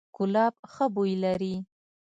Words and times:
ګلاب 0.15 0.55
ښه 0.73 0.85
بوی 0.93 1.13
لري 1.23 1.55